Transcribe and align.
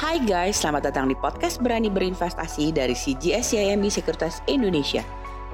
Hai 0.00 0.16
guys, 0.16 0.56
selamat 0.56 0.88
datang 0.88 1.12
di 1.12 1.16
podcast 1.20 1.60
Berani 1.60 1.92
Berinvestasi 1.92 2.72
dari 2.72 2.96
CGS 2.96 3.52
YMB 3.52 3.84
Sekuritas 3.92 4.40
Indonesia. 4.48 5.04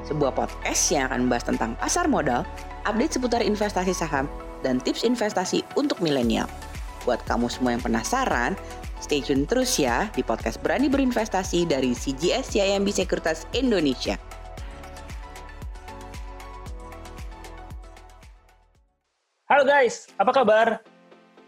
Sebuah 0.06 0.38
podcast 0.38 0.86
yang 0.94 1.10
akan 1.10 1.26
membahas 1.26 1.50
tentang 1.50 1.74
pasar 1.74 2.06
modal, 2.06 2.46
update 2.86 3.18
seputar 3.18 3.42
investasi 3.42 3.90
saham, 3.90 4.30
dan 4.62 4.78
tips 4.78 5.02
investasi 5.02 5.66
untuk 5.74 5.98
milenial. 5.98 6.46
Buat 7.02 7.26
kamu 7.26 7.50
semua 7.50 7.74
yang 7.74 7.82
penasaran, 7.82 8.54
stay 9.02 9.18
tune 9.18 9.50
terus 9.50 9.82
ya 9.82 10.06
di 10.14 10.22
podcast 10.22 10.62
Berani 10.62 10.86
Berinvestasi 10.86 11.66
dari 11.66 11.90
CGS 11.90 12.54
YMB 12.54 12.86
Sekuritas 12.94 13.50
Indonesia. 13.50 14.14
Halo 19.50 19.66
guys, 19.66 20.06
apa 20.22 20.30
kabar? 20.30 20.95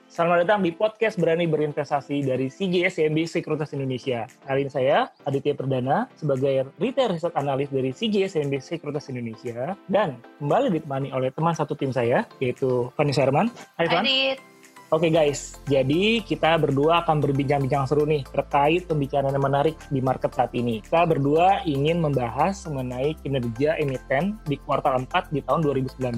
Selamat 0.09 0.49
datang 0.49 0.65
di 0.65 0.73
podcast 0.73 1.21
Berani 1.21 1.45
Berinvestasi 1.45 2.25
dari 2.25 2.49
CGS 2.49 2.97
CMB 2.97 3.29
Sekuritas 3.29 3.77
Indonesia. 3.77 4.25
Kali 4.41 4.65
ini 4.65 4.73
saya, 4.73 5.13
Aditya 5.29 5.53
Perdana, 5.53 6.09
sebagai 6.17 6.73
Retail 6.81 7.13
Research 7.13 7.37
Analyst 7.37 7.77
dari 7.77 7.93
CGS 7.93 8.41
CMB 8.41 8.55
Sekuritas 8.65 9.13
Indonesia. 9.13 9.77
Dan 9.85 10.17
kembali 10.41 10.73
ditemani 10.81 11.13
oleh 11.13 11.29
teman 11.29 11.53
satu 11.53 11.77
tim 11.77 11.93
saya, 11.93 12.25
yaitu 12.41 12.89
Fanny 12.97 13.13
Sherman. 13.13 13.53
Hai 13.77 13.85
Fan. 13.85 14.09
Adit. 14.09 14.48
Oke 14.89 15.13
guys, 15.13 15.61
jadi 15.69 16.25
kita 16.25 16.57
berdua 16.57 17.05
akan 17.05 17.21
berbincang-bincang 17.21 17.85
seru 17.85 18.09
nih 18.09 18.25
terkait 18.33 18.89
pembicaraan 18.89 19.37
yang 19.37 19.45
menarik 19.45 19.77
di 19.93 20.01
market 20.01 20.33
saat 20.33 20.49
ini. 20.57 20.81
Kita 20.81 21.05
berdua 21.05 21.61
ingin 21.69 22.01
membahas 22.01 22.65
mengenai 22.65 23.13
kinerja 23.21 23.77
emiten 23.77 24.41
di 24.49 24.57
kuartal 24.65 25.05
4 25.05 25.29
di 25.29 25.45
tahun 25.45 25.61
2019. 25.93 26.17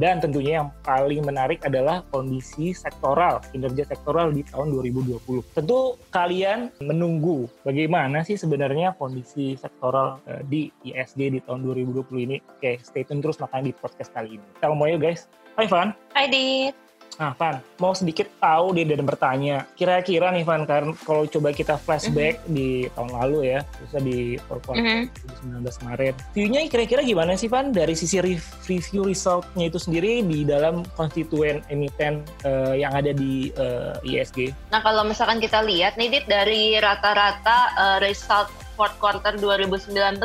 Dan 0.00 0.24
tentunya 0.24 0.64
yang 0.64 0.72
paling 0.80 1.28
menarik 1.28 1.60
adalah 1.68 2.08
kondisi 2.08 2.72
sektoral, 2.72 3.44
kinerja 3.52 3.84
sektoral 3.84 4.32
di 4.32 4.48
tahun 4.48 4.72
2020. 4.72 5.20
Tentu 5.52 6.00
kalian 6.08 6.72
menunggu 6.80 7.52
bagaimana 7.68 8.24
sih 8.24 8.40
sebenarnya 8.40 8.96
kondisi 8.96 9.60
sektoral 9.60 10.24
eh, 10.24 10.40
di 10.48 10.72
ISG 10.88 11.36
di 11.36 11.40
tahun 11.44 11.68
2020 11.68 12.00
ini. 12.32 12.40
Oke, 12.40 12.80
stay 12.80 13.04
tune 13.04 13.20
terus 13.20 13.36
makanya 13.44 13.68
di 13.68 13.74
podcast 13.76 14.08
kali 14.16 14.40
ini. 14.40 14.46
Kita 14.56 14.72
yuk 14.72 15.04
guys. 15.04 15.28
Hai 15.60 15.68
Van. 15.68 15.92
Hai 16.16 16.32
Dit. 16.32 16.85
Nah, 17.16 17.32
Van, 17.32 17.64
mau 17.76 17.96
sedikit 17.96 18.28
tahu 18.36 18.76
dia 18.76 18.84
dan 18.84 19.00
bertanya. 19.02 19.64
Kira-kira 19.72 20.28
nih, 20.28 20.44
Van, 20.44 20.68
karena 20.68 20.92
kalau 21.00 21.24
coba 21.24 21.48
kita 21.48 21.80
flashback 21.80 22.44
Mhm. 22.44 22.52
di 22.52 22.68
tahun 22.92 23.10
lalu 23.10 23.38
ya, 23.50 23.60
khususnya 23.80 24.02
di 24.04 24.18
fourth 24.44 24.64
quarter 24.64 24.84
Mhm. 24.84 25.02
2019 25.40 25.76
kemarin. 25.80 26.12
View-nya 26.36 26.60
kira-kira 26.68 27.00
gimana 27.00 27.32
sih, 27.34 27.48
Van, 27.48 27.72
dari 27.72 27.96
sisi 27.96 28.20
re- 28.20 28.36
review 28.66 29.08
result-nya 29.08 29.64
itu 29.66 29.80
sendiri 29.80 30.20
di 30.20 30.44
dalam 30.44 30.84
konstituen 30.92 31.64
emiten 31.68 32.20
eh, 32.44 32.76
yang 32.78 32.92
ada 32.92 33.10
di 33.10 33.48
eh, 33.50 33.96
ISG? 34.04 34.52
Nah 34.68 34.80
kalau 34.80 35.02
misalkan 35.02 35.40
kita 35.40 35.64
lihat 35.64 35.96
nih 35.96 36.12
Dit 36.12 36.26
dari 36.28 36.76
rata-rata 36.76 37.58
eh, 37.74 37.98
result 38.04 38.46
fourth 38.76 38.94
quarter 39.00 39.32
2019 39.34 40.20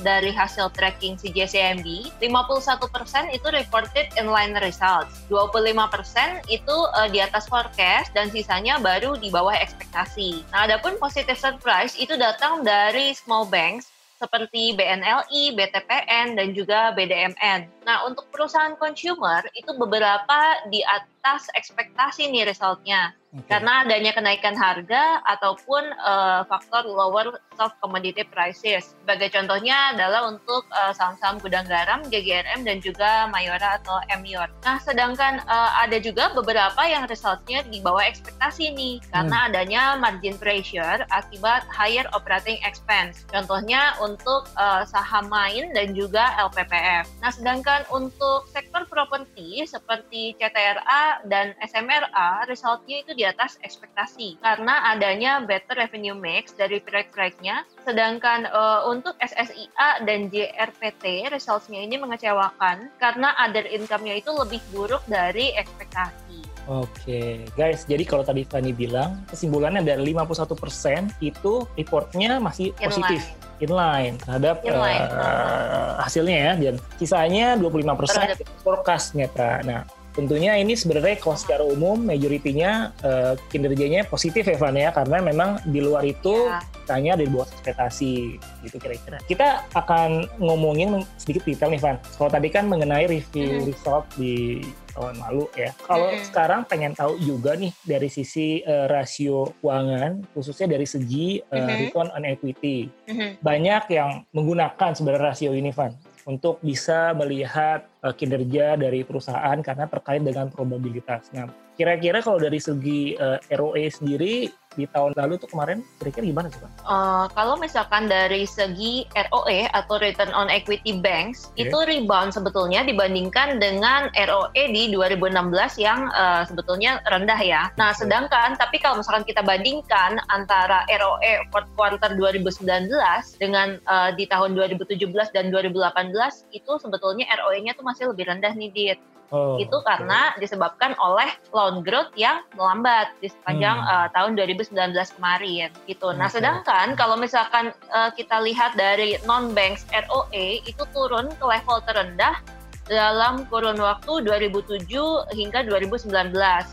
dari 0.00 0.32
hasil 0.34 0.72
tracking 0.74 1.16
CJCMB, 1.20 2.20
51% 2.20 3.36
itu 3.36 3.48
reported 3.52 4.06
inline 4.16 4.56
results, 4.60 5.24
25% 5.28 6.48
itu 6.50 6.76
eh, 7.00 7.08
di 7.12 7.18
atas 7.22 7.46
forecast 7.46 8.12
dan 8.16 8.28
sisanya 8.28 8.80
baru 8.80 9.16
di 9.16 9.28
bawah 9.28 9.54
ekspektasi. 9.54 10.44
Nah, 10.52 10.68
adapun 10.68 10.96
positive 10.96 11.38
surprise 11.38 11.96
itu 11.96 12.16
datang 12.16 12.64
dari 12.66 13.12
small 13.16 13.46
banks 13.46 13.88
seperti 14.20 14.76
BNLI, 14.76 15.56
BTPN, 15.56 16.36
dan 16.36 16.52
juga 16.52 16.92
BDMN. 16.92 17.79
Nah, 17.90 18.06
untuk 18.06 18.30
perusahaan 18.30 18.78
consumer 18.78 19.42
itu 19.50 19.74
beberapa 19.74 20.62
di 20.70 20.78
atas 20.86 21.50
ekspektasi 21.58 22.30
nih 22.30 22.46
resultnya. 22.46 23.18
Oke. 23.30 23.46
Karena 23.46 23.86
adanya 23.86 24.10
kenaikan 24.10 24.58
harga 24.58 25.22
ataupun 25.22 25.86
eh, 25.86 26.42
faktor 26.50 26.82
lower 26.82 27.38
soft 27.54 27.78
commodity 27.78 28.26
prices. 28.26 28.98
Sebagai 28.98 29.30
contohnya 29.30 29.94
adalah 29.94 30.26
untuk 30.26 30.66
eh, 30.74 30.90
saham-saham 30.90 31.38
gudang 31.38 31.62
garam, 31.70 32.02
GGRM, 32.10 32.66
dan 32.66 32.82
juga 32.82 33.30
Mayora 33.30 33.78
atau 33.78 34.02
Emior. 34.10 34.50
Nah, 34.66 34.82
sedangkan 34.82 35.46
eh, 35.46 35.70
ada 35.78 36.02
juga 36.02 36.34
beberapa 36.34 36.82
yang 36.90 37.06
resultnya 37.06 37.62
di 37.70 37.78
bawah 37.78 38.02
ekspektasi 38.02 38.74
nih. 38.74 38.98
Karena 39.14 39.46
adanya 39.46 39.94
margin 39.94 40.34
pressure 40.34 41.06
akibat 41.14 41.62
higher 41.70 42.10
operating 42.10 42.58
expense. 42.66 43.22
Contohnya 43.30 43.94
untuk 44.02 44.50
eh, 44.58 44.82
saham 44.90 45.30
main 45.30 45.70
dan 45.70 45.94
juga 45.94 46.34
LPPF. 46.50 47.06
Nah, 47.22 47.30
sedangkan 47.30 47.79
untuk 47.88 48.46
sektor 48.52 48.84
properti 48.84 49.64
seperti 49.64 50.36
CTRA 50.36 51.24
dan 51.26 51.56
SMRA, 51.64 52.44
resultnya 52.46 53.02
itu 53.02 53.12
di 53.16 53.24
atas 53.24 53.56
ekspektasi 53.64 54.38
karena 54.44 54.92
adanya 54.92 55.40
better 55.42 55.80
revenue 55.80 56.16
mix 56.16 56.52
dari 56.54 56.78
proyek-proyeknya. 56.78 57.64
Sedangkan 57.82 58.46
eh, 58.46 58.80
untuk 58.86 59.16
SSIA 59.18 60.04
dan 60.04 60.28
JRPT, 60.28 61.32
resultsnya 61.32 61.80
ini 61.82 61.96
mengecewakan 61.96 62.92
karena 63.02 63.34
other 63.40 63.66
income-nya 63.66 64.20
itu 64.20 64.30
lebih 64.30 64.60
buruk 64.70 65.02
dari 65.08 65.56
ekspektasi. 65.56 66.29
Oke, 66.70 67.50
guys. 67.52 67.82
Jadi 67.82 68.06
kalau 68.06 68.22
tadi 68.22 68.46
Fanny 68.46 68.70
bilang, 68.70 69.26
kesimpulannya 69.26 69.82
dari 69.82 70.06
51% 70.06 71.10
itu 71.18 71.66
reportnya 71.74 72.38
masih 72.38 72.70
Inline. 72.78 72.86
positif. 72.86 73.22
Inline 73.58 74.14
terhadap 74.16 74.62
Inline. 74.62 75.02
eh, 75.02 75.90
hasilnya 75.98 76.38
ya. 76.38 76.52
Dan 76.56 76.74
sisanya 76.94 77.58
25% 77.58 78.22
Terhadap- 78.22 78.46
forecast 78.62 79.12
ternyata. 79.12 79.48
Nah, 79.66 79.80
tentunya 80.10 80.54
ini 80.54 80.72
sebenarnya 80.72 81.18
kalau 81.18 81.34
secara 81.34 81.62
umum 81.62 81.98
majoritinya 82.00 82.94
eh, 82.96 83.34
kinerjanya 83.50 84.06
positif 84.06 84.46
ya 84.46 84.54
Van 84.54 84.72
ya. 84.72 84.94
Karena 84.94 85.18
memang 85.20 85.58
di 85.66 85.82
luar 85.82 86.06
itu 86.06 86.46
Ya. 86.46 86.62
tanya 86.86 87.14
dari 87.14 87.28
bawah 87.28 87.46
ekspektasi 87.46 88.14
gitu 88.62 88.76
kira-kira. 88.78 89.18
Kita 89.22 89.66
akan 89.72 90.26
ngomongin 90.38 91.02
sedikit 91.14 91.44
detail 91.44 91.70
nih 91.70 91.78
Van. 91.78 91.96
Kalau 92.14 92.26
tadi 92.26 92.48
kan 92.48 92.64
mengenai 92.64 93.06
review 93.06 93.60
Mhm. 93.60 93.66
result 93.66 94.04
di 94.14 94.64
tahun 94.92 95.16
lalu 95.20 95.44
ya. 95.54 95.70
Kalau 95.80 96.10
Mhm. 96.12 96.22
sekarang 96.26 96.60
pengen 96.66 96.92
tahu 96.92 97.16
juga 97.18 97.54
nih 97.54 97.72
dari 97.82 98.08
sisi 98.08 98.60
eh, 98.60 98.86
rasio 98.86 99.54
keuangan 99.60 100.26
khususnya 100.32 100.76
dari 100.76 100.86
segi 100.86 101.40
eh, 101.40 101.56
Mhm. 101.56 101.76
return 101.78 102.08
on 102.12 102.24
equity. 102.24 102.90
Mhm. 103.06 103.40
Banyak 103.40 103.82
yang 103.90 104.10
menggunakan 104.30 104.90
sebenarnya 104.92 105.32
rasio 105.32 105.50
ini 105.52 105.70
Van 105.70 105.94
untuk 106.24 106.60
bisa 106.60 107.10
melihat 107.12 107.86
eh, 108.00 108.14
kinerja 108.14 108.76
dari 108.76 109.04
perusahaan 109.04 109.58
karena 109.60 109.84
terkait 109.84 110.20
dengan 110.20 110.48
probabilitas. 110.48 111.28
Nah, 111.32 111.48
kira-kira 111.80 112.20
kalau 112.20 112.36
dari 112.36 112.60
segi 112.60 113.16
eh, 113.16 113.40
ROE 113.56 113.88
sendiri 113.88 114.52
di 114.78 114.86
tahun 114.86 115.18
lalu 115.18 115.34
tuh 115.34 115.50
kemarin 115.50 115.82
kira-kira 115.98 116.28
gimana 116.28 116.46
sih 116.52 116.60
Van? 116.60 116.70
Eh, 116.70 117.26
kalau 117.32 117.56
misalkan 117.56 118.04
dari 118.04 118.44
segi 118.44 119.08
ROE 119.16 119.66
atau 119.72 119.96
return 119.96 120.28
on 120.36 120.52
equity 120.52 121.00
banks 121.00 121.48
Oke. 121.56 121.64
itu 121.64 121.78
rebound 121.88 122.36
sebetulnya 122.36 122.84
dibandingkan 122.84 123.56
dengan 123.56 124.12
ROE 124.12 124.62
di 124.70 124.92
2016 124.92 125.80
yang 125.80 126.12
eh, 126.12 126.44
sebetulnya 126.44 127.00
rendah 127.08 127.40
ya. 127.40 127.72
Nah, 127.80 127.96
sedangkan 127.96 128.60
tapi 128.60 128.76
kalau 128.76 129.00
misalkan 129.00 129.24
kita 129.24 129.40
bandingkan 129.40 130.20
antara 130.28 130.84
ROE 130.86 131.48
fourth 131.48 131.72
quarter 131.74 132.12
2019 132.12 132.92
dengan 133.40 133.80
eh, 133.80 134.10
di 134.20 134.28
tahun 134.28 134.52
2017 134.52 135.00
dan 135.32 135.48
2018 135.48 136.12
itu 136.52 136.72
sebetulnya 136.76 137.24
ROE-nya 137.40 137.72
tuh 137.72 137.88
masih 137.88 138.12
lebih 138.12 138.28
rendah 138.28 138.52
nih 138.52 138.68
Dit. 138.70 139.00
Oh, 139.30 139.56
itu 139.62 139.78
karena 139.86 140.34
disebabkan 140.42 140.98
oleh 140.98 141.30
loan 141.54 141.86
growth 141.86 142.10
yang 142.18 142.42
melambat 142.58 143.14
di 143.22 143.30
sepanjang 143.30 143.78
Hmm. 143.78 143.90
uh, 143.90 144.08
tahun 144.10 144.34
2019 144.34 144.74
kemarin 145.16 145.70
gitu. 145.86 146.10
Nah, 146.18 146.26
Oke. 146.26 146.42
sedangkan 146.42 146.98
kalau 146.98 147.14
misalkan 147.14 147.70
uh, 147.94 148.10
kita 148.10 148.42
lihat 148.42 148.74
dari 148.74 149.22
non 149.24 149.54
banks 149.54 149.86
ROE 149.94 150.66
itu 150.66 150.82
turun 150.90 151.30
ke 151.38 151.44
level 151.46 151.78
terendah 151.86 152.42
dalam 152.90 153.46
kurun 153.46 153.78
waktu 153.78 154.26
2007 154.26 154.82
hingga 155.30 155.62
2019. 155.62 156.10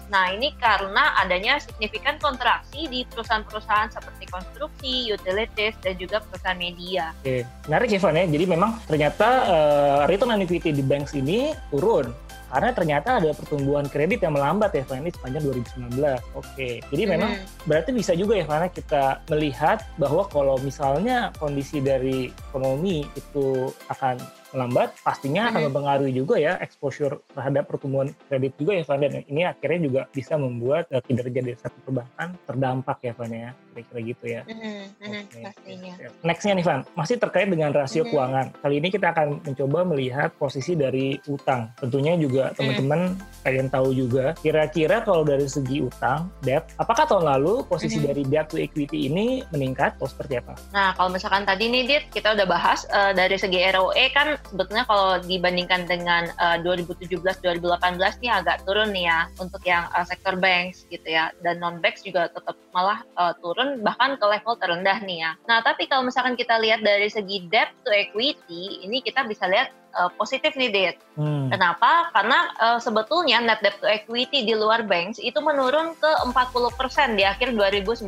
Nah, 0.10 0.26
ini 0.34 0.50
karena 0.58 1.14
adanya 1.22 1.62
signifikan 1.62 2.18
kontraksi 2.18 2.90
di 2.90 3.06
perusahaan-perusahaan 3.06 3.94
seperti 3.94 4.26
konstruksi, 4.34 5.14
utilities, 5.14 5.78
dan 5.86 5.94
juga 6.02 6.26
perusahaan 6.26 6.58
media. 6.58 7.14
Oke, 7.22 7.46
menarik 7.70 7.94
ya 7.94 8.02
Van 8.02 8.18
ya. 8.18 8.26
Jadi 8.26 8.46
memang 8.50 8.82
ternyata 8.90 9.28
eh, 9.46 10.02
return 10.10 10.34
on 10.34 10.42
equity 10.42 10.74
di 10.74 10.82
banks 10.82 11.14
ini 11.14 11.54
turun 11.70 12.10
karena 12.48 12.70
ternyata 12.72 13.10
ada 13.20 13.32
pertumbuhan 13.36 13.86
kredit 13.92 14.24
yang 14.24 14.36
melambat 14.36 14.72
ya 14.72 14.84
Van 14.88 15.04
ini 15.04 15.12
sepanjang 15.12 15.44
2019. 15.44 16.20
Oke, 16.34 16.80
jadi 16.88 17.04
memang 17.04 17.32
Hmm. 17.36 17.46
berarti 17.68 17.92
bisa 17.92 18.16
juga 18.16 18.40
ya 18.40 18.46
karena 18.48 18.68
kita 18.72 19.04
melihat 19.28 19.84
bahwa 20.00 20.24
kalau 20.32 20.56
misalnya 20.64 21.36
kondisi 21.36 21.84
dari 21.84 22.32
ekonomi 22.50 23.04
itu 23.14 23.68
akan 23.92 24.16
melambat, 24.58 24.98
pastinya 25.06 25.54
akan 25.54 25.62
Mhm. 25.62 25.66
mempengaruhi 25.70 26.14
juga 26.18 26.36
ya 26.42 26.58
exposure 26.58 27.22
terhadap 27.32 27.70
pertumbuhan 27.70 28.10
kredit 28.26 28.58
juga 28.58 28.74
ya 28.74 28.84
Van 28.90 29.00
dan 29.06 29.22
ini 29.30 29.42
akhirnya 29.46 29.80
juga 29.86 30.02
bisa 30.10 30.34
membuat 30.36 30.90
eh, 30.90 31.04
kinerja 31.06 31.40
dari 31.46 31.58
satu 31.62 31.78
perbankan 31.86 32.34
terdampak 32.50 32.98
ya 33.06 33.14
Van 33.14 33.30
ya, 33.30 33.50
kira-kira 33.72 34.00
gitu 34.02 34.26
ya. 34.26 34.42
Mhm, 34.50 34.82
mhm, 34.98 35.22
pastinya. 35.46 35.94
siap. 36.02 36.12
Nextnya 36.26 36.54
nih 36.58 36.66
Van, 36.66 36.82
masih 36.98 37.16
terkait 37.22 37.48
dengan 37.48 37.70
rasio 37.70 38.02
keuangan. 38.08 38.50
Kali 38.58 38.76
ini 38.82 38.90
kita 38.90 39.14
akan 39.14 39.28
mencoba 39.46 39.80
melihat 39.86 40.30
posisi 40.36 40.74
dari 40.74 41.14
utang. 41.30 41.70
Tentunya 41.78 42.18
juga 42.18 42.50
teman-teman 42.58 43.14
pengen 43.46 43.68
tahu 43.70 43.94
juga, 43.94 44.34
kira-kira 44.42 45.06
kalau 45.06 45.22
dari 45.22 45.46
segi 45.46 45.84
utang, 45.84 46.32
debt, 46.42 46.66
apakah 46.80 47.06
tahun 47.06 47.28
lalu 47.38 47.68
posisi 47.68 48.00
mm-hmm. 48.02 48.08
dari 48.08 48.24
debt 48.26 48.48
to 48.50 48.58
equity 48.58 49.12
ini 49.12 49.44
meningkat 49.54 50.00
atau 50.00 50.08
seperti 50.08 50.40
apa? 50.42 50.56
Nah, 50.74 50.96
kalau 50.96 51.12
misalkan 51.12 51.44
tadi 51.46 51.70
nih, 51.70 51.84
Dit, 51.88 52.04
kita 52.10 52.34
udah 52.34 52.48
bahas 52.48 52.88
uh, 52.90 53.12
dari 53.14 53.38
segi 53.38 53.60
ROE 53.72 54.06
kan 54.16 54.40
sebetulnya 54.48 54.88
kalau 54.88 55.20
dibandingkan 55.24 55.86
dengan 55.86 56.32
uh, 56.40 56.58
2017-2018 56.64 58.24
nih 58.24 58.32
agak 58.32 58.64
turun 58.64 58.90
nih 58.96 59.06
ya 59.12 59.20
untuk 59.38 59.62
yang 59.68 59.86
uh, 59.94 60.08
sektor 60.08 60.40
banks 60.40 60.88
gitu 60.88 61.06
ya. 61.06 61.30
Dan 61.44 61.60
non-banks 61.60 62.04
juga 62.04 62.32
tetap 62.32 62.56
malah 62.72 63.04
uh, 63.20 63.36
turun 63.44 63.84
bahkan 63.84 64.16
ke 64.16 64.26
level 64.26 64.56
terendah 64.58 64.98
nih 65.04 65.28
ya. 65.28 65.32
Nah, 65.46 65.60
tapi 65.62 65.86
kalau 65.86 66.08
misalkan 66.08 66.34
kita 66.40 66.58
lihat 66.58 66.82
dari 66.82 67.12
segi 67.12 67.46
debt 67.52 67.72
to 67.84 67.92
equity, 67.92 68.84
ini 68.84 69.04
kita 69.04 69.28
bisa 69.28 69.46
lihat 69.48 69.70
uh, 69.98 70.10
positif 70.16 70.54
nih, 70.54 70.70
Dit. 70.70 70.96
Hmm. 71.18 71.50
Kenapa? 71.50 72.14
Karena 72.14 72.54
uh, 72.62 72.80
sebetulnya 72.80 73.42
net 73.42 73.60
debt 73.66 73.82
to 73.82 73.90
equity 73.90 74.46
di 74.46 74.54
luar 74.54 74.86
banks 74.86 75.18
itu 75.18 75.42
menurun 75.42 75.98
ke 75.98 76.12
40% 76.30 77.18
di 77.18 77.26
akhir 77.26 77.58
2019 77.58 78.06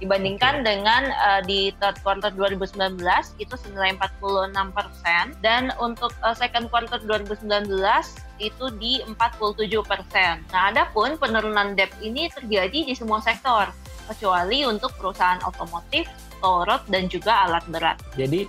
dibandingkan 0.00 0.62
okay. 0.62 0.66
dengan 0.66 1.02
uh, 1.10 1.40
di 1.44 1.74
third 1.82 1.98
quarter 2.06 2.30
2019 2.32 3.02
itu 3.42 3.54
senilai 3.58 3.98
46% 3.98 4.54
dan 5.44 5.74
untuk 5.82 6.14
uh, 6.22 6.32
second 6.32 6.70
quarter 6.70 7.02
2019 7.04 7.66
itu 8.40 8.66
di 8.80 9.04
47%. 9.04 10.48
Nah, 10.48 10.62
adapun 10.72 11.20
penurunan 11.20 11.76
debt 11.76 11.92
ini 12.00 12.32
terjadi 12.32 12.88
di 12.88 12.94
semua 12.96 13.20
sektor 13.20 13.68
kecuali 14.08 14.66
untuk 14.66 14.90
perusahaan 14.98 15.38
otomotif, 15.46 16.08
torot 16.42 16.82
dan 16.90 17.06
juga 17.06 17.46
alat 17.46 17.62
berat. 17.70 17.96
Jadi 18.18 18.48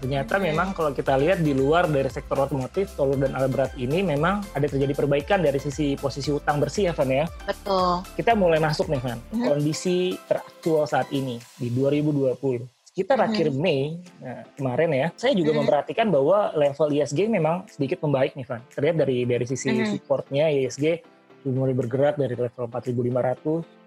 Ternyata 0.00 0.40
memang 0.40 0.72
kalau 0.72 0.96
kita 0.96 1.20
lihat 1.20 1.44
di 1.44 1.52
luar 1.52 1.84
dari 1.84 2.08
sektor 2.08 2.40
otomotif, 2.40 2.96
tolur 2.96 3.20
dan 3.20 3.36
alat 3.36 3.52
berat 3.52 3.72
ini 3.76 4.00
memang 4.00 4.40
ada 4.56 4.64
terjadi 4.64 4.96
perbaikan 4.96 5.44
dari 5.44 5.60
sisi 5.60 5.92
posisi 6.00 6.32
utang 6.32 6.56
bersih 6.56 6.88
ya 6.88 6.92
Van 6.96 7.12
ya. 7.12 7.26
Betul. 7.44 8.00
Kita 8.16 8.32
mulai 8.32 8.58
masuk 8.58 8.88
nih 8.88 9.00
Van, 9.04 9.20
hmm. 9.20 9.44
kondisi 9.44 10.16
teraktual 10.24 10.88
saat 10.88 11.12
ini 11.12 11.36
di 11.60 11.68
2020 11.68 12.80
sekitar 12.90 13.22
hmm. 13.22 13.28
akhir 13.30 13.46
Mei 13.54 14.02
nah, 14.18 14.42
kemarin 14.58 14.90
ya, 14.90 15.06
saya 15.14 15.32
juga 15.38 15.54
hmm. 15.54 15.62
memperhatikan 15.62 16.10
bahwa 16.10 16.50
level 16.58 16.90
ISG 16.90 17.30
memang 17.30 17.62
sedikit 17.70 18.02
membaik 18.02 18.34
nih 18.34 18.46
Van. 18.48 18.60
Terlihat 18.72 18.96
dari 18.98 19.22
dari 19.28 19.46
sisi 19.46 19.70
hmm. 19.70 19.88
supportnya 19.94 20.50
ISG 20.50 21.00
mulai 21.48 21.72
bergerak 21.72 22.20
dari 22.20 22.36
level 22.36 22.68
4.500 22.68 23.79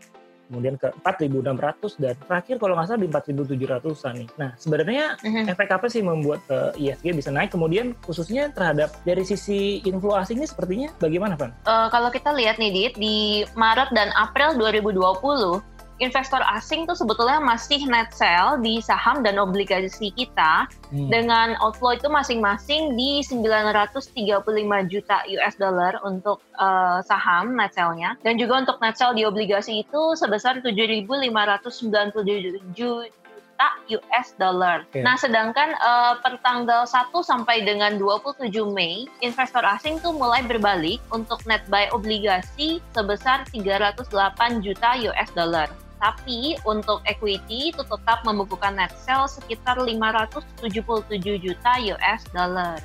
kemudian 0.47 0.75
ke 0.75 0.91
4.600 1.03 2.03
dan 2.03 2.15
terakhir 2.27 2.55
kalau 2.59 2.73
nggak 2.77 2.87
salah 2.87 3.01
di 3.01 3.09
4.700an 3.09 4.13
nih. 4.19 4.29
Nah 4.39 4.49
sebenarnya 4.59 5.03
uh-huh. 5.19 5.51
efek 5.51 5.69
apa 5.71 5.87
sih 5.87 6.01
membuat 6.03 6.41
uh, 6.51 6.71
ISG 6.75 7.13
bisa 7.15 7.29
naik? 7.31 7.51
Kemudian 7.53 7.97
khususnya 8.03 8.51
terhadap 8.51 8.93
dari 9.07 9.23
sisi 9.23 9.79
inflow 9.83 10.15
asingnya 10.19 10.47
sepertinya 10.49 10.91
bagaimana 10.99 11.39
Van? 11.39 11.51
Uh, 11.65 11.87
kalau 11.89 12.09
kita 12.11 12.31
lihat 12.35 12.59
nih 12.59 12.71
Dit, 12.73 12.93
di 12.99 13.47
Maret 13.57 13.93
dan 13.95 14.09
April 14.17 14.55
2020 14.59 15.72
investor 16.01 16.41
asing 16.49 16.89
tuh 16.89 16.97
sebetulnya 16.97 17.37
masih 17.37 17.85
net 17.85 18.09
sell 18.15 18.57
di 18.61 18.81
saham 18.81 19.21
dan 19.21 19.37
obligasi 19.37 20.09
kita 20.15 20.65
hmm. 20.89 21.09
dengan 21.11 21.53
outflow 21.61 21.93
itu 21.93 22.09
masing-masing 22.09 22.97
di 22.97 23.21
935 23.21 24.09
juta 24.89 25.17
US 25.27 25.55
dollar 25.59 25.93
untuk 26.01 26.41
uh, 26.57 27.03
saham 27.05 27.53
net 27.53 27.77
sell-nya 27.77 28.17
dan 28.25 28.41
juga 28.41 28.65
untuk 28.65 28.81
net 28.81 28.97
sell 28.97 29.13
di 29.13 29.27
obligasi 29.27 29.85
itu 29.85 30.17
sebesar 30.17 30.65
7.597 30.65 32.73
juta 32.73 33.67
US 33.93 34.33
dollar. 34.41 34.83
Okay. 34.89 35.05
Nah, 35.05 35.15
sedangkan 35.15 35.77
uh, 35.77 36.17
per 36.19 36.41
tanggal 36.41 36.89
1 36.89 37.13
sampai 37.21 37.63
dengan 37.63 37.95
27 38.01 38.49
Mei, 38.71 39.05
investor 39.21 39.61
asing 39.63 40.01
tuh 40.01 40.15
mulai 40.15 40.41
berbalik 40.43 40.99
untuk 41.13 41.39
net 41.45 41.61
buy 41.69 41.87
obligasi 41.93 42.81
sebesar 42.97 43.45
308 43.51 44.65
juta 44.65 44.89
US 45.11 45.29
dollar. 45.37 45.69
Tapi 46.03 46.59
untuk 46.67 46.99
equity 47.07 47.71
itu 47.71 47.79
tetap 47.79 48.27
membukukan 48.27 48.75
net 48.75 48.91
sell 48.99 49.23
sekitar 49.23 49.79
577 49.79 50.59
juta 51.39 51.71
US 51.95 52.21
dollar. 52.35 52.75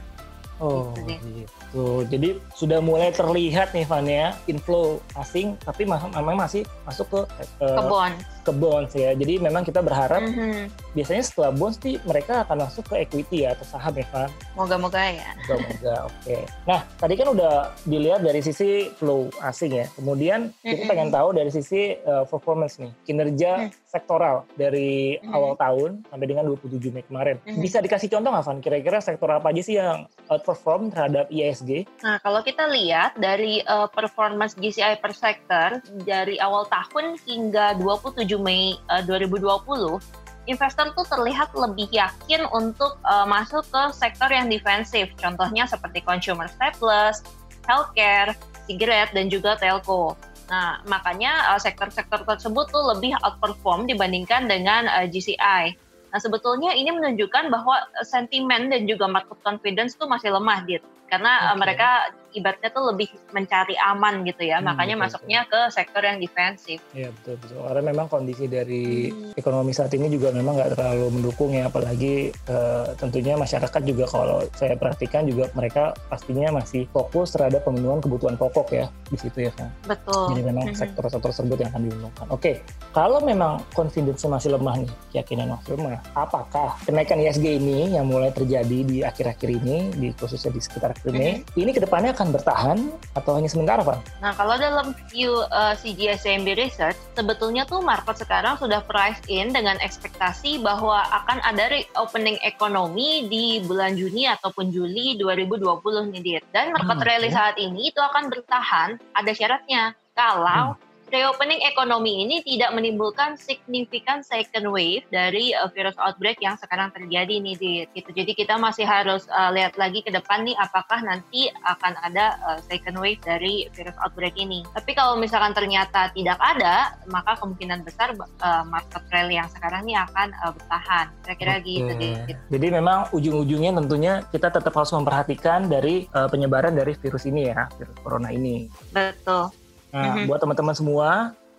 Oh, 0.59 0.91
gitu. 1.07 1.27
gitu. 1.43 1.87
Jadi 2.11 2.29
sudah 2.55 2.83
mulai 2.83 3.15
terlihat 3.15 3.71
nih 3.71 3.87
Van 3.87 4.07
ya, 4.07 4.35
inflow 4.51 4.99
asing 5.15 5.55
tapi 5.63 5.87
memang 5.87 6.35
masih 6.35 6.67
masuk 6.83 7.07
ke 7.11 7.21
uh, 7.63 7.79
ke 7.79 7.83
bonds 7.87 8.23
ke 8.43 8.53
bonds 8.55 8.93
ya. 8.95 9.15
Jadi 9.15 9.39
memang 9.39 9.63
kita 9.63 9.79
berharap 9.83 10.19
mm 10.19 10.35
-hmm. 10.35 10.59
Biasanya 10.97 11.25
setelah 11.25 11.51
bonds 11.53 11.77
sih 11.81 12.01
mereka 12.05 12.45
akan 12.47 12.65
masuk 12.65 12.85
ke 12.89 13.05
equity 13.05 13.45
ya 13.45 13.53
atau 13.53 13.67
saham 13.67 13.95
ya 13.97 14.07
Van. 14.13 14.31
Moga-moga 14.57 15.01
ya. 15.01 15.31
Moga-moga. 15.45 15.95
Oke. 16.09 16.17
Okay. 16.25 16.43
Nah 16.65 16.81
tadi 16.97 17.15
kan 17.19 17.29
udah 17.33 17.55
dilihat 17.85 18.21
dari 18.25 18.41
sisi 18.41 18.89
flow 18.97 19.29
asing 19.45 19.73
ya. 19.77 19.87
Kemudian 19.97 20.49
mm 20.49 20.55
-hmm. 20.65 20.69
kita 20.73 20.83
pengen 20.89 21.11
tahu 21.13 21.29
dari 21.37 21.51
sisi 21.53 21.97
uh, 22.05 22.25
performance 22.25 22.81
nih 22.81 22.93
kinerja 23.05 23.53
mm 23.57 23.67
-hmm. 23.69 23.89
sektoral 23.89 24.49
dari 24.57 25.19
mm 25.19 25.29
-hmm. 25.29 25.37
awal 25.37 25.53
tahun 25.59 25.91
sampai 26.09 26.27
dengan 26.27 26.45
27 26.49 26.95
Mei 26.95 27.05
kemarin. 27.05 27.37
Mm 27.45 27.57
-hmm. 27.57 27.63
Bisa 27.63 27.79
dikasih 27.85 28.09
contoh 28.09 28.31
nggak 28.33 28.47
Van? 28.47 28.59
Kira-kira 28.65 28.99
sektor 29.05 29.29
apa 29.29 29.53
aja 29.53 29.63
sih 29.63 29.77
yang 29.77 30.09
outperform 30.33 30.93
terhadap 30.93 31.29
ISG? 31.29 31.85
Nah 32.05 32.17
kalau 32.25 32.41
kita 32.41 32.65
lihat 32.69 33.17
dari 33.21 33.61
uh, 33.69 33.89
performance 33.89 34.57
GCI 34.57 35.01
per 35.01 35.13
sektor 35.13 35.81
dari 36.05 36.41
awal 36.41 36.65
tahun 36.69 37.21
hingga 37.29 37.77
27 37.81 38.25
Mei 38.41 38.77
uh, 38.89 39.03
2020, 39.05 40.28
investor 40.49 40.91
tuh 40.97 41.05
terlihat 41.05 41.53
lebih 41.53 41.87
yakin 41.93 42.49
untuk 42.51 42.97
uh, 43.05 43.29
masuk 43.29 43.63
ke 43.69 43.83
sektor 43.93 44.27
yang 44.33 44.49
defensif. 44.49 45.13
Contohnya 45.21 45.69
seperti 45.69 46.01
consumer 46.03 46.49
staples, 46.49 47.21
healthcare, 47.69 48.33
cigarette, 48.65 49.13
dan 49.13 49.29
juga 49.29 49.61
telco. 49.61 50.17
Nah, 50.49 50.81
makanya 50.89 51.61
sektor-sektor 51.61 52.25
uh, 52.25 52.27
tersebut 52.35 52.73
tuh 52.73 52.81
lebih 52.97 53.13
outperform 53.21 53.85
dibandingkan 53.85 54.49
dengan 54.49 54.89
uh, 54.89 55.05
GCI. 55.05 55.77
Nah, 56.09 56.19
sebetulnya 56.19 56.73
ini 56.73 56.89
menunjukkan 56.89 57.53
bahwa 57.53 57.85
sentimen 58.01 58.73
dan 58.73 58.89
juga 58.89 59.05
market 59.05 59.37
confidence 59.45 59.93
tuh 60.01 60.09
masih 60.09 60.33
lemah, 60.33 60.65
Dit 60.65 60.81
karena 61.09 61.53
okay. 61.53 61.57
mereka 61.59 61.89
ibaratnya 62.35 62.71
tuh 62.73 62.85
lebih 62.93 63.09
mencari 63.33 63.75
aman 63.79 64.25
gitu 64.25 64.43
ya, 64.45 64.61
hmm, 64.61 64.67
makanya 64.69 64.95
betul, 64.97 65.05
masuknya 65.09 65.41
betul. 65.47 65.53
ke 65.53 65.61
sektor 65.75 66.03
yang 66.05 66.19
defensif. 66.21 66.79
Iya 66.93 67.09
betul 67.13 67.35
betul. 67.41 67.59
Karena 67.65 67.83
memang 67.85 68.07
kondisi 68.11 68.45
dari 68.51 69.09
hmm. 69.09 69.39
ekonomi 69.39 69.73
saat 69.73 69.93
ini 69.97 70.07
juga 70.13 70.33
memang 70.35 70.59
nggak 70.59 70.71
terlalu 70.77 71.07
mendukung 71.15 71.51
ya, 71.55 71.69
apalagi 71.69 72.35
uh, 72.51 72.93
tentunya 72.99 73.35
masyarakat 73.39 73.83
juga 73.85 74.05
kalau 74.09 74.45
saya 74.57 74.75
perhatikan 74.77 75.25
juga 75.25 75.49
mereka 75.57 75.97
pastinya 76.09 76.61
masih 76.61 76.85
fokus 76.91 77.33
terhadap 77.33 77.65
pemenuhan 77.65 78.03
kebutuhan 78.03 78.37
pokok 78.37 78.69
ya 78.73 78.87
di 79.09 79.17
situ 79.17 79.49
ya 79.49 79.53
kan. 79.55 79.69
Betul. 79.87 80.35
Jadi 80.35 80.43
memang 80.45 80.67
sektor-sektor 80.73 81.31
tersebut 81.33 81.57
yang 81.61 81.71
akan 81.71 81.83
diuntungkan. 81.87 82.27
Oke, 82.29 82.41
okay. 82.41 82.57
kalau 82.93 83.21
memang 83.23 83.63
confidence 83.73 84.25
masih 84.27 84.57
lemah 84.57 84.83
nih, 84.83 84.93
keyakinan 85.15 85.55
masih 85.55 85.77
lemah, 85.77 86.01
apakah 86.17 86.75
kenaikan 86.85 87.21
ISG 87.21 87.61
ini 87.61 87.95
yang 87.95 88.09
mulai 88.09 88.35
terjadi 88.35 88.79
di 88.85 89.05
akhir-akhir 89.05 89.49
ini, 89.49 89.77
di 89.95 90.09
khususnya 90.17 90.51
di 90.51 90.61
sekitar 90.61 90.97
ini, 91.07 91.41
hmm. 91.41 91.61
ini 91.61 91.71
ke 91.71 91.81
depannya 91.85 92.13
akan 92.19 92.35
bertahan 92.35 92.79
atau 93.15 93.39
hanya 93.39 93.47
sementara, 93.47 93.87
Pak? 93.87 94.19
Nah, 94.19 94.35
kalau 94.35 94.59
dalam 94.59 94.91
view 95.07 95.31
uh, 95.55 95.79
CGS 95.79 96.27
CMB 96.27 96.59
Research, 96.59 96.99
sebetulnya 97.15 97.63
tuh 97.63 97.79
market 97.79 98.19
sekarang 98.19 98.59
sudah 98.59 98.83
price 98.83 99.23
in 99.31 99.55
dengan 99.55 99.79
ekspektasi 99.79 100.59
bahwa 100.59 100.99
akan 101.15 101.39
ada 101.47 101.71
reopening 101.71 102.35
ekonomi 102.43 103.31
di 103.31 103.63
bulan 103.63 103.95
Juni 103.95 104.27
ataupun 104.27 104.75
Juli 104.75 105.15
2020 105.15 106.11
nih, 106.11 106.21
Dit. 106.27 106.45
Dan 106.51 106.75
market 106.75 106.99
hmm, 106.99 107.07
rally 107.07 107.31
saat 107.31 107.55
ini 107.55 107.95
itu 107.95 108.03
akan 108.03 108.35
bertahan, 108.35 108.99
ada 109.15 109.31
syaratnya. 109.31 109.95
Kalau 110.19 110.75
hmm 110.75 110.88
reopening 111.11 111.61
ekonomi 111.65 112.25
ini 112.25 112.41
tidak 112.45 112.73
menimbulkan 112.77 113.35
signifikan 113.37 114.21
second 114.21 114.69
wave 114.71 115.05
dari 115.09 115.53
uh, 115.57 115.69
virus 115.73 115.97
outbreak 116.01 116.39
yang 116.41 116.57
sekarang 116.61 116.93
terjadi 116.93 117.41
nih 117.41 117.57
di 117.59 117.73
gitu. 117.93 118.11
Jadi 118.13 118.33
kita 118.37 118.57
masih 118.61 118.85
harus 118.85 119.27
uh, 119.33 119.51
lihat 119.53 119.77
lagi 119.81 120.05
ke 120.05 120.11
depan 120.13 120.45
nih 120.45 120.57
apakah 120.57 121.01
nanti 121.03 121.49
akan 121.65 121.95
ada 122.05 122.39
uh, 122.45 122.59
second 122.65 123.01
wave 123.01 123.21
dari 123.25 123.67
virus 123.73 123.97
outbreak 124.01 124.37
ini. 124.37 124.65
Tapi 124.73 124.93
kalau 124.97 125.17
misalkan 125.19 125.53
ternyata 125.53 126.13
tidak 126.13 126.39
ada, 126.41 126.97
maka 127.09 127.37
kemungkinan 127.41 127.85
besar 127.85 128.15
uh, 128.17 128.65
market 128.69 129.03
rally 129.13 129.37
yang 129.37 129.49
sekarang 129.51 129.85
ini 129.89 129.97
akan 129.99 130.33
uh, 130.45 130.53
bertahan. 130.55 131.07
Kira-kira 131.25 131.55
okay. 131.61 131.67
gitu 131.69 131.93
deh. 131.99 132.15
Jadi 132.49 132.67
memang 132.73 133.09
ujung-ujungnya 133.13 133.73
tentunya 133.85 134.13
kita 134.31 134.49
tetap 134.53 134.73
harus 134.73 134.93
memperhatikan 134.95 135.69
dari 135.69 136.09
uh, 136.13 136.29
penyebaran 136.29 136.77
dari 136.77 136.95
virus 136.97 137.25
ini 137.29 137.51
ya, 137.51 137.69
virus 137.77 137.97
corona 138.01 138.33
ini. 138.33 138.69
Betul. 138.93 139.68
Nah, 139.93 140.03
mm 140.03 140.11
-hmm. 140.13 140.25
buat 140.29 140.41
teman-teman 140.41 140.75
semua, 140.77 141.11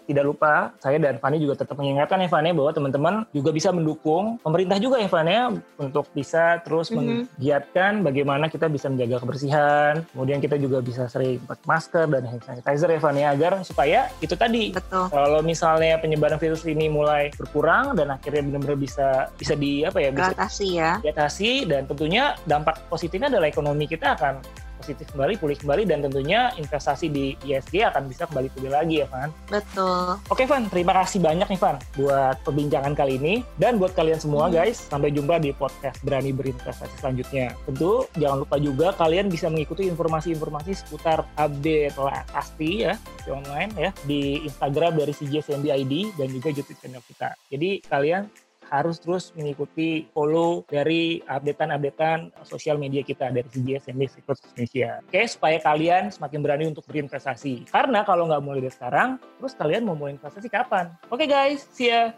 tidak 0.09 0.25
lupa 0.25 0.73
saya 0.81 0.97
dan 0.97 1.21
Fani 1.21 1.37
juga 1.37 1.61
tetap 1.61 1.77
mengingatkan 1.77 2.17
ya 2.17 2.25
Fani 2.25 2.49
bahwa 2.49 2.73
teman-teman 2.73 3.13
juga 3.29 3.53
bisa 3.53 3.69
mendukung 3.69 4.41
pemerintah 4.41 4.81
juga 4.81 4.97
ya 4.97 5.05
Fani 5.05 5.29
ya 5.29 5.53
untuk 5.77 6.09
bisa 6.17 6.57
terus 6.65 6.89
mm 6.89 6.97
-hmm. 6.97 7.05
menggiatkan 7.37 7.91
bagaimana 8.01 8.49
kita 8.49 8.65
bisa 8.73 8.89
menjaga 8.89 9.21
kebersihan. 9.21 10.01
Kemudian 10.09 10.41
kita 10.41 10.57
juga 10.57 10.81
bisa 10.81 11.05
sering 11.05 11.37
pakai 11.45 11.65
masker 11.69 12.05
dan 12.09 12.25
hand 12.25 12.41
sanitizer 12.41 12.89
ya 12.89 12.97
Fani 12.97 13.21
agar 13.21 13.61
supaya 13.61 14.09
itu 14.17 14.33
tadi 14.33 14.73
Betul. 14.73 15.13
kalau 15.13 15.45
misalnya 15.45 16.01
penyebaran 16.01 16.41
virus 16.41 16.65
ini 16.65 16.89
mulai 16.89 17.29
berkurang 17.37 17.93
dan 17.93 18.09
akhirnya 18.09 18.49
benar-benar 18.49 18.81
bisa 18.81 19.29
bisa 19.37 19.53
di 19.53 19.85
apa 19.85 20.01
ya 20.01 20.09
bisa 20.09 20.33
diatasi 20.33 20.67
ya. 20.73 20.91
Diatasi 21.05 21.51
dan 21.69 21.85
tentunya 21.85 22.33
dampak 22.49 22.81
positifnya 22.89 23.29
adalah 23.29 23.45
ekonomi 23.45 23.85
kita 23.85 24.17
akan 24.17 24.41
positif 24.79 25.11
kembali, 25.11 25.35
pulih 25.35 25.59
kembali, 25.59 25.83
dan 25.83 25.99
tentunya 26.07 26.55
investasi 26.55 27.11
di 27.11 27.35
ISG 27.43 27.83
akan 27.83 28.07
bisa 28.07 28.23
kembali 28.31 28.47
pulih 28.55 28.71
lagi 28.71 29.03
ya, 29.03 29.07
Van. 29.11 29.29
Betul. 29.51 30.15
Oke, 30.31 30.47
Van. 30.47 30.71
Terima 30.71 30.95
kasih 30.95 31.19
banyak 31.19 31.47
nih, 31.51 31.59
Van, 31.59 31.77
buat 31.99 32.39
perbincangan 32.47 32.95
kali 32.95 33.19
ini. 33.19 33.43
Dan 33.59 33.75
buat 33.75 33.91
kalian 33.91 34.23
semua, 34.23 34.47
hmm. 34.47 34.55
guys, 34.55 34.79
sampai 34.87 35.11
jumpa 35.11 35.43
di 35.43 35.51
podcast 35.51 35.99
Berani 36.07 36.31
Berinvestasi 36.31 36.95
selanjutnya. 37.03 37.51
Tentu, 37.67 38.07
jangan 38.15 38.47
lupa 38.47 38.55
juga 38.55 38.95
kalian 38.95 39.27
bisa 39.27 39.51
mengikuti 39.51 39.85
informasi-informasi 39.91 40.71
seputar 40.79 41.27
update 41.35 41.99
lah 41.99 42.23
pasti 42.31 42.87
ya, 42.87 42.95
di 43.27 43.29
online 43.35 43.71
ya, 43.75 43.91
di 44.07 44.39
Instagram 44.47 44.95
dari 44.95 45.11
CJSMB 45.11 45.65
ID 45.67 46.15
dan 46.15 46.31
juga 46.31 46.47
YouTube 46.55 46.79
channel 46.79 47.03
kita. 47.03 47.35
Jadi, 47.51 47.83
kalian 47.83 48.48
harus 48.69 49.01
terus 49.01 49.33
mengikuti 49.33 50.07
follow 50.13 50.63
dari 50.69 51.19
updatean-updatean 51.25 52.31
sosial 52.45 52.77
media 52.77 53.01
kita 53.01 53.33
dari 53.33 53.45
CGS 53.49 53.89
and 53.89 54.05
Secrets 54.05 54.45
Indonesia. 54.53 55.01
Oke, 55.03 55.21
supaya 55.25 55.57
kalian 55.59 56.13
semakin 56.13 56.39
berani 56.39 56.65
untuk 56.69 56.85
berinvestasi. 56.85 57.67
Karena 57.69 58.05
kalau 58.05 58.29
nggak 58.29 58.41
mulai 58.45 58.61
dari 58.63 58.73
sekarang, 58.73 59.17
terus 59.41 59.53
kalian 59.57 59.83
mau 59.83 59.97
mulai 59.97 60.15
investasi 60.15 60.47
kapan? 60.47 60.93
Oke 61.09 61.25
guys, 61.25 61.65
see 61.73 61.89
ya! 61.89 62.13